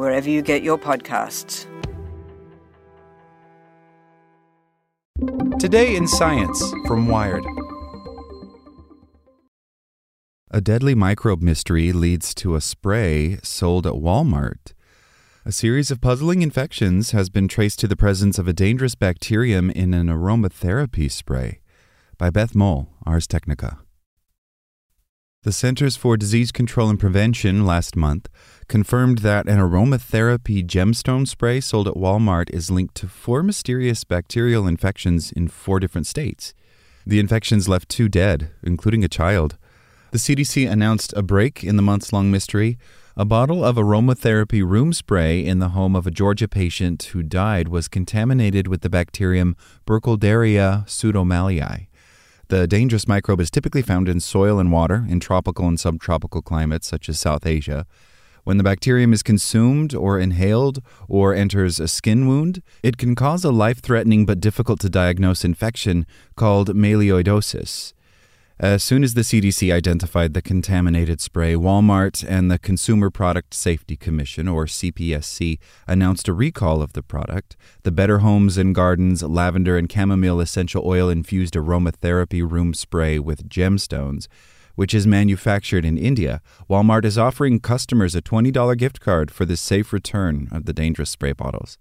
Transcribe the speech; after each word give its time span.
wherever 0.00 0.30
you 0.30 0.40
get 0.40 0.62
your 0.62 0.78
podcasts. 0.78 1.66
Today 5.60 5.94
in 5.94 6.08
Science 6.08 6.58
from 6.86 7.06
Wired. 7.06 7.44
A 10.50 10.62
deadly 10.62 10.94
microbe 10.94 11.42
mystery 11.42 11.92
leads 11.92 12.34
to 12.36 12.54
a 12.54 12.62
spray 12.62 13.38
sold 13.42 13.86
at 13.86 13.92
Walmart. 13.92 14.72
A 15.44 15.52
series 15.52 15.90
of 15.90 16.00
puzzling 16.00 16.40
infections 16.40 17.10
has 17.10 17.28
been 17.28 17.46
traced 17.46 17.78
to 17.80 17.86
the 17.86 17.94
presence 17.94 18.38
of 18.38 18.48
a 18.48 18.54
dangerous 18.54 18.94
bacterium 18.94 19.70
in 19.70 19.92
an 19.92 20.06
aromatherapy 20.06 21.10
spray. 21.10 21.60
By 22.16 22.30
Beth 22.30 22.54
Mole, 22.54 22.88
Ars 23.04 23.26
Technica. 23.26 23.80
The 25.42 25.52
Centers 25.52 25.96
for 25.96 26.18
Disease 26.18 26.52
Control 26.52 26.90
and 26.90 27.00
Prevention 27.00 27.64
last 27.64 27.96
month 27.96 28.28
confirmed 28.68 29.20
that 29.20 29.48
an 29.48 29.56
aromatherapy 29.56 30.62
gemstone 30.62 31.26
spray 31.26 31.60
sold 31.60 31.88
at 31.88 31.94
Walmart 31.94 32.50
is 32.50 32.70
linked 32.70 32.94
to 32.96 33.08
four 33.08 33.42
mysterious 33.42 34.04
bacterial 34.04 34.66
infections 34.66 35.32
in 35.32 35.48
four 35.48 35.80
different 35.80 36.06
states. 36.06 36.52
The 37.06 37.18
infections 37.18 37.70
left 37.70 37.88
two 37.88 38.06
dead, 38.06 38.50
including 38.62 39.02
a 39.02 39.08
child. 39.08 39.56
The 40.10 40.18
CDC 40.18 40.70
announced 40.70 41.14
a 41.16 41.22
break 41.22 41.64
in 41.64 41.76
the 41.76 41.82
months 41.82 42.12
long 42.12 42.30
mystery. 42.30 42.76
A 43.16 43.24
bottle 43.24 43.64
of 43.64 43.76
aromatherapy 43.76 44.62
room 44.62 44.92
spray 44.92 45.42
in 45.42 45.58
the 45.58 45.70
home 45.70 45.96
of 45.96 46.06
a 46.06 46.10
Georgia 46.10 46.48
patient 46.48 47.02
who 47.14 47.22
died 47.22 47.68
was 47.68 47.88
contaminated 47.88 48.68
with 48.68 48.82
the 48.82 48.90
bacterium 48.90 49.56
Burkholderia 49.86 50.84
pseudomallei. 50.86 51.86
The 52.50 52.66
dangerous 52.66 53.06
microbe 53.06 53.40
is 53.40 53.48
typically 53.48 53.80
found 53.80 54.08
in 54.08 54.18
soil 54.18 54.58
and 54.58 54.72
water 54.72 55.06
in 55.08 55.20
tropical 55.20 55.68
and 55.68 55.78
subtropical 55.78 56.42
climates 56.42 56.88
such 56.88 57.08
as 57.08 57.20
South 57.20 57.46
Asia. 57.46 57.86
When 58.42 58.56
the 58.56 58.64
bacterium 58.64 59.12
is 59.12 59.22
consumed 59.22 59.94
or 59.94 60.18
inhaled 60.18 60.82
or 61.06 61.32
enters 61.32 61.78
a 61.78 61.86
skin 61.86 62.26
wound, 62.26 62.60
it 62.82 62.96
can 62.98 63.14
cause 63.14 63.44
a 63.44 63.52
life 63.52 63.78
threatening 63.78 64.26
but 64.26 64.40
difficult 64.40 64.80
to 64.80 64.90
diagnose 64.90 65.44
infection 65.44 66.06
called 66.34 66.74
melioidosis. 66.74 67.92
As 68.62 68.82
soon 68.84 69.02
as 69.02 69.14
the 69.14 69.22
CDC 69.22 69.72
identified 69.72 70.34
the 70.34 70.42
contaminated 70.42 71.22
spray, 71.22 71.54
Walmart 71.54 72.22
and 72.28 72.50
the 72.50 72.58
Consumer 72.58 73.08
Product 73.08 73.54
Safety 73.54 73.96
Commission, 73.96 74.46
or 74.46 74.66
CPSC, 74.66 75.58
announced 75.86 76.28
a 76.28 76.34
recall 76.34 76.82
of 76.82 76.92
the 76.92 77.02
product. 77.02 77.56
The 77.84 77.90
Better 77.90 78.18
Homes 78.18 78.58
and 78.58 78.74
Gardens 78.74 79.22
lavender 79.22 79.78
and 79.78 79.90
chamomile 79.90 80.40
essential 80.40 80.82
oil 80.84 81.08
infused 81.08 81.54
aromatherapy 81.54 82.42
room 82.48 82.74
spray 82.74 83.18
with 83.18 83.48
gemstones, 83.48 84.28
which 84.74 84.92
is 84.92 85.06
manufactured 85.06 85.86
in 85.86 85.96
India. 85.96 86.42
Walmart 86.68 87.06
is 87.06 87.16
offering 87.16 87.60
customers 87.60 88.14
a 88.14 88.20
$20 88.20 88.76
gift 88.76 89.00
card 89.00 89.30
for 89.30 89.46
the 89.46 89.56
safe 89.56 89.90
return 89.90 90.48
of 90.52 90.66
the 90.66 90.74
dangerous 90.74 91.08
spray 91.08 91.32
bottles. 91.32 91.78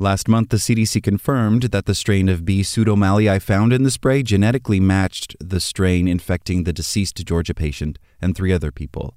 Last 0.00 0.28
month, 0.28 0.50
the 0.50 0.58
CDC 0.58 1.02
confirmed 1.02 1.64
that 1.64 1.86
the 1.86 1.94
strain 1.94 2.28
of 2.28 2.44
B. 2.44 2.60
pseudomallei 2.60 3.42
found 3.42 3.72
in 3.72 3.82
the 3.82 3.90
spray 3.90 4.22
genetically 4.22 4.78
matched 4.78 5.34
the 5.40 5.58
strain 5.58 6.06
infecting 6.06 6.62
the 6.62 6.72
deceased 6.72 7.26
Georgia 7.26 7.52
patient 7.52 7.98
and 8.22 8.36
three 8.36 8.52
other 8.52 8.70
people. 8.70 9.16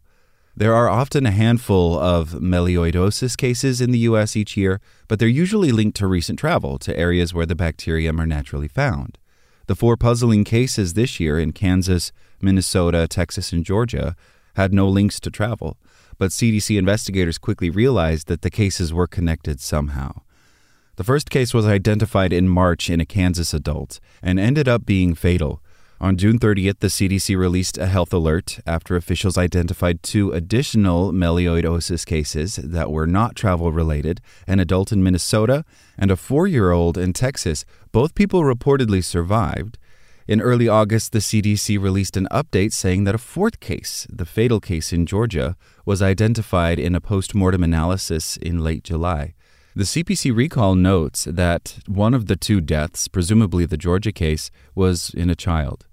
There 0.58 0.74
are 0.74 0.90
often 0.90 1.28
a 1.28 1.31
handful 1.31 2.00
of 2.00 2.31
melioidosis 2.31 3.38
cases 3.38 3.80
in 3.80 3.91
the 3.91 4.00
U.S. 4.00 4.36
each 4.36 4.58
year, 4.58 4.81
but 5.08 5.20
they're 5.20 5.28
usually 5.28 5.72
linked 5.72 5.97
to 5.97 6.08
recent 6.08 6.40
travel 6.40 6.80
to 6.80 6.97
areas 6.97 7.31
where 7.31 7.46
the 7.46 7.56
bacterium 7.56 8.20
are 8.20 8.25
naturally 8.25 8.68
found. 8.68 9.20
The 9.68 9.75
four 9.75 9.96
puzzling 9.97 10.44
cases 10.44 10.96
this 10.96 11.20
year 11.20 11.38
in 11.38 11.53
Kansas, 11.53 12.12
Minnesota, 12.41 13.08
Texas, 13.08 13.53
and 13.53 13.64
Georgia 13.64 14.16
had 14.56 14.74
no 14.74 14.90
links 14.90 15.20
to 15.20 15.30
travel, 15.30 15.78
but 16.18 16.31
CDC 16.31 16.75
investigators 16.75 17.38
quickly 17.38 17.70
realized 17.70 18.28
that 18.28 18.41
the 18.41 18.50
cases 18.50 18.91
were 18.91 19.08
connected 19.08 19.62
somehow. 19.62 20.24
The 20.97 21.03
first 21.03 21.29
case 21.29 21.53
was 21.53 21.66
identified 21.66 22.34
in 22.34 22.50
March 22.50 22.90
in 22.90 23.00
a 23.00 23.06
Kansas 23.06 23.53
adult 23.53 24.00
and 24.22 24.40
ended 24.40 24.68
up 24.68 24.85
being 24.85 25.16
fatal. 25.16 25.62
On 26.02 26.18
June 26.18 26.40
30th, 26.40 26.79
the 26.79 26.88
CDC 26.88 27.38
released 27.38 27.78
a 27.78 27.85
health 27.85 28.12
alert 28.12 28.59
after 28.66 28.96
officials 28.96 29.38
identified 29.38 30.02
two 30.02 30.31
additional 30.31 31.13
melioidosis 31.13 32.06
cases 32.06 32.56
that 32.56 32.91
were 32.91 33.06
not 33.06 33.35
travel 33.35 33.72
related 33.72 34.19
an 34.47 34.59
adult 34.59 34.91
in 34.91 35.03
Minnesota 35.03 35.63
and 36.00 36.09
a 36.09 36.16
four 36.16 36.47
year 36.47 36.72
old 36.72 36.97
in 36.97 37.13
Texas. 37.13 37.66
Both 37.91 38.16
people 38.16 38.41
reportedly 38.41 39.03
survived. 39.03 39.78
In 40.28 40.41
early 40.41 40.68
August, 40.68 41.12
the 41.12 41.19
CDC 41.19 41.79
released 41.79 42.18
an 42.18 42.28
update 42.31 42.73
saying 42.73 43.03
that 43.03 43.16
a 43.16 43.19
fourth 43.19 43.59
case, 43.59 44.08
the 44.09 44.25
fatal 44.25 44.59
case 44.59 44.91
in 44.91 45.06
Georgia, 45.06 45.56
was 45.85 46.02
identified 46.02 46.79
in 46.79 46.96
a 46.96 47.02
post 47.02 47.35
mortem 47.35 47.63
analysis 47.63 48.38
in 48.38 48.63
late 48.63 48.84
July. 48.84 49.35
The 49.74 49.86
CPSC 49.86 50.36
recall 50.36 50.76
notes 50.76 51.24
that 51.24 51.80
one 51.88 52.14
of 52.14 52.26
the 52.26 52.36
two 52.36 52.59
deaths, 52.59 53.08
presumably 53.08 53.66
the 53.66 53.78
Georgia 53.78 54.12
case, 54.12 54.52
was 54.76 55.12
in 55.12 55.30
a 55.30 55.36
child. 55.36 55.88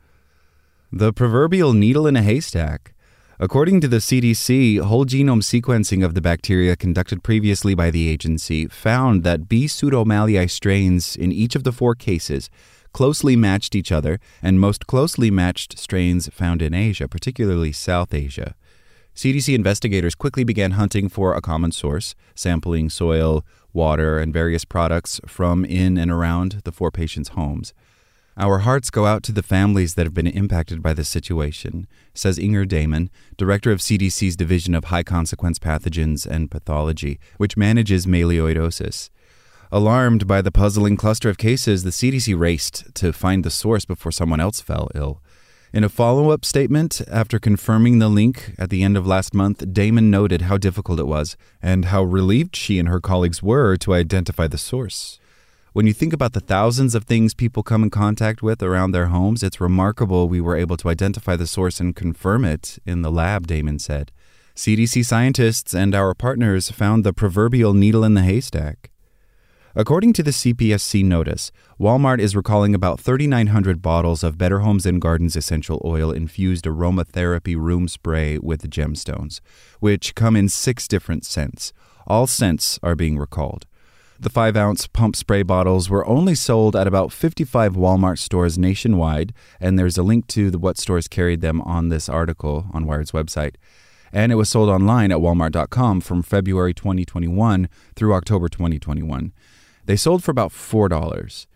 The 0.90 1.12
proverbial 1.12 1.72
needle 1.72 2.04
in 2.04 2.16
a 2.16 2.22
haystack. 2.22 2.92
According 3.38 3.80
to 3.82 3.88
the 3.88 3.98
CDC, 3.98 4.80
whole 4.80 5.04
genome 5.04 5.44
sequencing 5.44 6.04
of 6.04 6.14
the 6.14 6.20
bacteria 6.20 6.74
conducted 6.74 7.22
previously 7.22 7.76
by 7.76 7.92
the 7.92 8.08
agency 8.08 8.66
found 8.66 9.22
that 9.22 9.48
B. 9.48 9.66
pseudomallei 9.66 10.50
strains 10.50 11.14
in 11.14 11.30
each 11.30 11.54
of 11.54 11.62
the 11.62 11.70
four 11.70 11.94
cases 11.94 12.50
closely 12.92 13.36
matched 13.36 13.76
each 13.76 13.92
other 13.92 14.18
and 14.42 14.58
most 14.58 14.88
closely 14.88 15.30
matched 15.30 15.78
strains 15.78 16.28
found 16.32 16.62
in 16.62 16.74
Asia, 16.74 17.06
particularly 17.06 17.70
South 17.70 18.12
Asia. 18.12 18.56
CDC 19.18 19.52
investigators 19.52 20.14
quickly 20.14 20.44
began 20.44 20.70
hunting 20.78 21.08
for 21.08 21.34
a 21.34 21.40
common 21.40 21.72
source, 21.72 22.14
sampling 22.36 22.88
soil, 22.88 23.44
water, 23.72 24.20
and 24.20 24.32
various 24.32 24.64
products 24.64 25.20
from 25.26 25.64
in 25.64 25.98
and 25.98 26.08
around 26.08 26.60
the 26.62 26.70
four 26.70 26.92
patients' 26.92 27.30
homes. 27.30 27.74
Our 28.36 28.58
hearts 28.58 28.90
go 28.90 29.06
out 29.06 29.24
to 29.24 29.32
the 29.32 29.42
families 29.42 29.94
that 29.94 30.06
have 30.06 30.14
been 30.14 30.28
impacted 30.28 30.84
by 30.84 30.92
this 30.94 31.08
situation, 31.08 31.88
says 32.14 32.38
Inger 32.38 32.64
Damon, 32.64 33.10
director 33.36 33.72
of 33.72 33.80
CDC's 33.80 34.36
Division 34.36 34.72
of 34.72 34.84
High 34.84 35.02
Consequence 35.02 35.58
Pathogens 35.58 36.24
and 36.24 36.48
Pathology, 36.48 37.18
which 37.38 37.56
manages 37.56 38.06
melioidosis. 38.06 39.10
Alarmed 39.72 40.28
by 40.28 40.40
the 40.42 40.52
puzzling 40.52 40.96
cluster 40.96 41.28
of 41.28 41.38
cases, 41.38 41.82
the 41.82 41.90
CDC 41.90 42.38
raced 42.38 42.94
to 42.94 43.12
find 43.12 43.44
the 43.44 43.50
source 43.50 43.84
before 43.84 44.12
someone 44.12 44.38
else 44.38 44.60
fell 44.60 44.88
ill. 44.94 45.20
In 45.70 45.84
a 45.84 45.90
follow 45.90 46.30
up 46.30 46.46
statement, 46.46 47.02
after 47.10 47.38
confirming 47.38 47.98
the 47.98 48.08
link 48.08 48.54
at 48.58 48.70
the 48.70 48.82
end 48.82 48.96
of 48.96 49.06
last 49.06 49.34
month, 49.34 49.70
Damon 49.74 50.10
noted 50.10 50.42
how 50.42 50.56
difficult 50.56 50.98
it 50.98 51.06
was 51.06 51.36
and 51.60 51.86
how 51.86 52.02
relieved 52.02 52.56
she 52.56 52.78
and 52.78 52.88
her 52.88 53.00
colleagues 53.00 53.42
were 53.42 53.76
to 53.76 53.92
identify 53.92 54.46
the 54.46 54.56
source. 54.56 55.20
When 55.74 55.86
you 55.86 55.92
think 55.92 56.14
about 56.14 56.32
the 56.32 56.40
thousands 56.40 56.94
of 56.94 57.04
things 57.04 57.34
people 57.34 57.62
come 57.62 57.82
in 57.82 57.90
contact 57.90 58.42
with 58.42 58.62
around 58.62 58.92
their 58.92 59.08
homes, 59.08 59.42
it's 59.42 59.60
remarkable 59.60 60.26
we 60.26 60.40
were 60.40 60.56
able 60.56 60.78
to 60.78 60.88
identify 60.88 61.36
the 61.36 61.46
source 61.46 61.80
and 61.80 61.94
confirm 61.94 62.46
it 62.46 62.78
in 62.86 63.02
the 63.02 63.12
lab, 63.12 63.46
Damon 63.46 63.78
said. 63.78 64.10
CDC 64.56 65.04
scientists 65.04 65.74
and 65.74 65.94
our 65.94 66.14
partners 66.14 66.70
found 66.70 67.04
the 67.04 67.12
proverbial 67.12 67.74
needle 67.74 68.04
in 68.04 68.14
the 68.14 68.22
haystack. 68.22 68.90
According 69.74 70.14
to 70.14 70.22
the 70.22 70.30
CPSC 70.30 71.04
notice, 71.04 71.52
Walmart 71.78 72.20
is 72.20 72.34
recalling 72.34 72.74
about 72.74 73.00
3,900 73.00 73.82
bottles 73.82 74.24
of 74.24 74.38
Better 74.38 74.60
Homes 74.60 74.86
and 74.86 75.00
Gardens 75.00 75.36
essential 75.36 75.80
oil 75.84 76.10
infused 76.10 76.64
aromatherapy 76.64 77.54
room 77.54 77.86
spray 77.86 78.38
with 78.38 78.70
gemstones, 78.70 79.40
which 79.78 80.14
come 80.14 80.36
in 80.36 80.48
six 80.48 80.88
different 80.88 81.26
scents. 81.26 81.74
All 82.06 82.26
scents 82.26 82.78
are 82.82 82.94
being 82.94 83.18
recalled. 83.18 83.66
The 84.18 84.30
5 84.30 84.56
ounce 84.56 84.86
pump 84.86 85.14
spray 85.14 85.42
bottles 85.42 85.90
were 85.90 86.08
only 86.08 86.34
sold 86.34 86.74
at 86.74 86.88
about 86.88 87.12
55 87.12 87.74
Walmart 87.74 88.18
stores 88.18 88.58
nationwide, 88.58 89.32
and 89.60 89.78
there's 89.78 89.98
a 89.98 90.02
link 90.02 90.26
to 90.28 90.50
the, 90.50 90.58
what 90.58 90.78
stores 90.78 91.06
carried 91.08 91.42
them 91.42 91.60
on 91.60 91.88
this 91.88 92.08
article 92.08 92.66
on 92.72 92.86
Wired's 92.86 93.12
website. 93.12 93.56
And 94.12 94.32
it 94.32 94.36
was 94.36 94.48
sold 94.48 94.70
online 94.70 95.12
at 95.12 95.18
walmart.com 95.18 96.00
from 96.00 96.22
February 96.22 96.72
2021 96.72 97.68
through 97.94 98.14
October 98.14 98.48
2021. 98.48 99.32
They 99.88 99.96
sold 99.96 100.22
for 100.22 100.30
about 100.30 100.50
$4. 100.50 101.46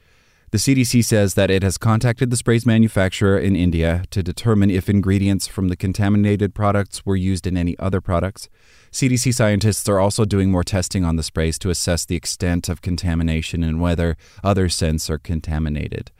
The 0.53 0.59
CDC 0.59 1.05
says 1.05 1.35
that 1.35 1.51
it 1.51 1.63
has 1.63 1.77
contacted 1.77 2.31
the 2.31 2.37
spray's 2.39 2.65
manufacturer 2.65 3.39
in 3.39 3.55
India 3.55 4.05
to 4.11 4.23
determine 4.23 4.71
if 4.71 4.89
ingredients 4.89 5.47
from 5.47 5.69
the 5.69 5.77
contaminated 5.77 6.55
products 6.55 7.05
were 7.05 7.15
used 7.15 7.47
in 7.47 7.59
any 7.59 7.79
other 7.79 8.01
products. 8.01 8.49
CDC 8.91 9.35
scientists 9.35 9.87
are 9.87 9.99
also 9.99 10.25
doing 10.25 10.51
more 10.51 10.65
testing 10.65 11.05
on 11.05 11.17
the 11.17 11.23
sprays 11.23 11.59
to 11.59 11.69
assess 11.69 12.07
the 12.07 12.17
extent 12.17 12.71
of 12.71 12.81
contamination 12.81 13.63
and 13.63 13.83
whether 13.83 14.17
other 14.43 14.71
scents 14.71 15.11
are 15.11 15.19
contaminated. 15.19 16.11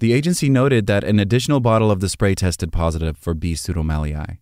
The 0.00 0.12
agency 0.12 0.48
noted 0.48 0.88
that 0.88 1.04
an 1.04 1.20
additional 1.20 1.60
bottle 1.60 1.92
of 1.92 2.00
the 2.00 2.08
spray 2.08 2.34
tested 2.34 2.72
positive 2.72 3.16
for 3.16 3.32
B. 3.32 3.52
pseudomallei. 3.52 4.38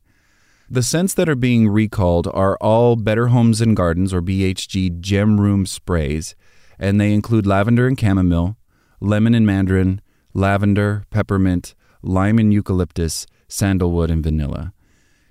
The 0.70 0.82
scents 0.82 1.12
that 1.14 1.28
are 1.28 1.34
being 1.34 1.68
recalled 1.68 2.26
are 2.32 2.56
all 2.58 2.96
Better 2.96 3.28
Homes 3.28 3.60
and 3.60 3.76
Gardens 3.76 4.14
or 4.14 4.22
BHG 4.22 5.00
Gem 5.00 5.38
Room 5.38 5.66
sprays, 5.66 6.34
and 6.78 7.00
they 7.00 7.12
include 7.12 7.46
lavender 7.46 7.86
and 7.86 7.98
chamomile, 7.98 8.56
lemon 9.00 9.34
and 9.34 9.46
mandarin, 9.46 10.00
lavender, 10.34 11.04
peppermint, 11.10 11.74
lime 12.02 12.38
and 12.38 12.52
eucalyptus, 12.52 13.26
sandalwood, 13.48 14.10
and 14.10 14.22
vanilla. 14.22 14.72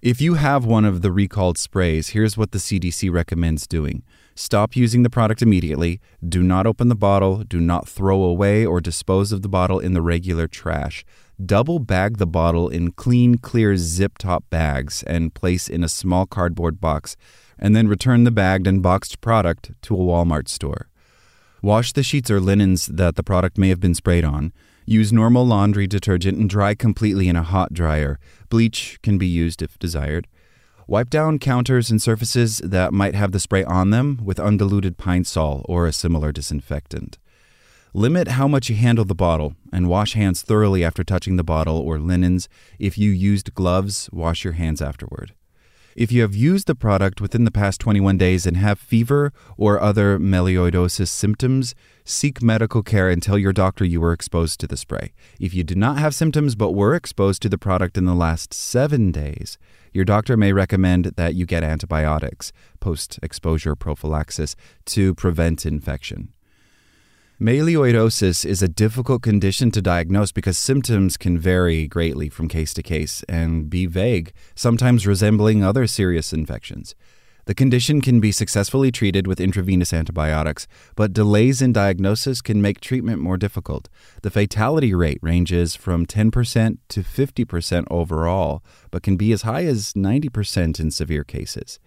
If 0.02 0.22
you 0.22 0.36
have 0.36 0.64
one 0.64 0.86
of 0.86 1.02
the 1.02 1.12
recalled 1.12 1.58
sprays, 1.58 2.10
here's 2.10 2.38
what 2.38 2.52
the 2.52 2.60
CDC 2.60 3.12
recommends 3.12 3.66
doing. 3.66 4.04
Stop 4.36 4.76
using 4.76 5.02
the 5.02 5.10
product 5.10 5.42
immediately. 5.42 6.00
Do 6.28 6.44
not 6.44 6.68
open 6.68 6.90
the 6.90 6.96
bottle. 6.96 7.44
Do 7.44 7.60
not 7.60 7.90
throw 7.90 8.22
away 8.22 8.64
or 8.64 8.80
dispose 8.80 9.32
of 9.32 9.42
the 9.42 9.50
bottle 9.50 9.80
in 9.80 9.94
the 9.94 10.02
regular 10.02 10.48
trash. 10.48 11.04
Double 11.44 11.80
bag 11.80 12.18
the 12.18 12.28
bottle 12.28 12.70
in 12.70 12.92
clean, 12.92 13.40
clear 13.40 13.76
zip 13.76 14.20
top 14.20 14.44
bags 14.52 15.02
and 15.04 15.34
place 15.34 15.68
in 15.68 15.84
a 15.84 15.90
small 15.90 16.28
cardboard 16.28 16.80
box, 16.80 17.18
and 17.58 17.76
then 17.76 17.88
return 17.88 18.24
the 18.24 18.32
bagged 18.32 18.68
and 18.68 18.84
boxed 18.84 19.20
product 19.20 19.72
to 19.82 19.96
a 19.96 19.98
Walmart 19.98 20.48
store. 20.48 20.90
Wash 21.62 21.94
the 21.94 22.04
sheets 22.04 22.30
or 22.30 22.40
linens 22.40 22.86
that 22.88 23.16
the 23.16 23.24
product 23.24 23.58
may 23.58 23.70
have 23.70 23.80
been 23.80 23.96
sprayed 23.96 24.24
on. 24.24 24.54
Use 24.86 25.12
normal 25.12 25.46
laundry 25.46 25.88
detergent 25.88 26.38
and 26.38 26.50
dry 26.50 26.76
completely 26.76 27.28
in 27.28 27.36
a 27.36 27.44
hot 27.44 27.74
dryer. 27.74 28.20
Bleach 28.50 29.00
can 29.02 29.18
be 29.18 29.28
used 29.28 29.62
if 29.62 29.78
desired. 29.80 30.28
Wipe 30.88 31.10
down 31.10 31.40
counters 31.40 31.92
and 31.92 32.02
surfaces 32.02 32.60
that 32.60 32.94
might 32.94 33.14
have 33.14 33.34
the 33.34 33.40
spray 33.40 33.64
on 33.66 33.90
them 33.90 34.22
with 34.24 34.40
undiluted 34.40 34.98
Pine-Sol 34.98 35.66
or 35.68 35.86
a 35.86 35.92
similar 35.92 36.32
disinfectant. 36.32 37.18
Limit 37.94 38.30
how 38.30 38.48
much 38.48 38.70
you 38.70 38.76
handle 38.76 39.04
the 39.04 39.16
bottle 39.16 39.56
and 39.74 39.90
wash 39.90 40.14
hands 40.14 40.44
thoroughly 40.44 40.84
after 40.86 41.04
touching 41.04 41.36
the 41.36 41.44
bottle 41.44 41.78
or 41.80 42.00
linens. 42.00 42.48
If 42.80 42.98
you 42.98 43.12
used 43.12 43.54
gloves, 43.56 44.10
wash 44.14 44.44
your 44.44 44.54
hands 44.54 44.82
afterward. 44.82 45.34
If 45.98 46.12
you 46.12 46.22
have 46.22 46.36
used 46.36 46.68
the 46.68 46.76
product 46.76 47.22
within 47.22 47.44
the 47.44 47.50
past 47.50 47.82
21 47.82 48.20
days 48.20 48.46
and 48.46 48.56
have 48.56 48.78
fever 48.78 49.34
or 49.58 49.82
other 49.82 50.20
melioidosis 50.20 51.08
symptoms, 51.08 51.74
seek 52.06 52.40
medical 52.40 52.84
care 52.84 53.10
and 53.10 53.20
tell 53.20 53.36
your 53.36 53.52
doctor 53.52 53.84
you 53.84 54.00
were 54.00 54.14
exposed 54.14 54.60
to 54.60 54.68
the 54.68 54.78
spray. 54.78 55.12
If 55.40 55.56
you 55.56 55.64
do 55.64 55.74
not 55.74 55.98
have 55.98 56.14
symptoms 56.14 56.54
but 56.54 56.74
were 56.74 56.94
exposed 56.94 57.42
to 57.42 57.50
the 57.50 57.58
product 57.58 57.98
in 57.98 58.06
the 58.06 58.14
last 58.14 58.54
seven 58.54 59.12
days, 59.12 59.58
your 59.92 60.06
doctor 60.06 60.38
may 60.38 60.54
recommend 60.54 61.06
that 61.18 61.34
you 61.34 61.48
get 61.48 61.64
antibiotics, 61.64 62.54
post 62.80 63.18
exposure 63.24 63.76
prophylaxis, 63.76 64.56
to 64.86 65.16
prevent 65.16 65.66
infection. 65.66 66.32
Melioidosis 67.40 68.44
is 68.44 68.64
a 68.64 68.68
difficult 68.68 69.22
condition 69.22 69.70
to 69.70 69.80
diagnose 69.80 70.32
because 70.32 70.58
symptoms 70.58 71.18
can 71.18 71.38
vary 71.38 71.86
greatly 71.86 72.30
from 72.30 72.48
case 72.48 72.74
to 72.74 72.82
case 72.82 73.24
and 73.30 73.70
be 73.70 73.86
vague, 73.86 74.34
sometimes 74.56 75.06
resembling 75.06 75.64
other 75.64 75.86
serious 75.86 76.34
infections. 76.34 76.96
The 77.46 77.54
condition 77.54 78.02
can 78.02 78.20
be 78.20 78.32
successfully 78.32 78.92
treated 78.92 79.28
with 79.28 79.40
intravenous 79.40 79.94
antibiotics, 79.94 80.66
but 80.96 81.14
delays 81.14 81.62
in 81.62 81.74
diagnosis 81.74 82.42
can 82.42 82.60
make 82.60 82.82
treatment 82.82 83.22
more 83.22 83.38
difficult. 83.38 83.88
The 84.24 84.32
fatality 84.32 84.96
rate 84.96 85.20
ranges 85.22 85.76
from 85.76 86.08
10% 86.08 86.78
to 86.90 87.02
50% 87.02 87.86
overall, 87.92 88.64
but 88.90 89.04
can 89.04 89.16
be 89.16 89.32
as 89.32 89.44
high 89.44 89.66
as 89.66 89.94
90% 89.94 90.80
in 90.80 90.90
severe 90.90 91.24
cases. 91.24 91.80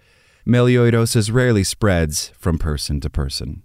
Melioidosis 0.46 1.32
rarely 1.32 1.64
spreads 1.64 2.28
from 2.38 2.56
person 2.56 3.00
to 3.00 3.10
person. 3.10 3.64